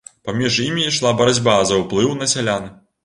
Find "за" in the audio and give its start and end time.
1.73-1.79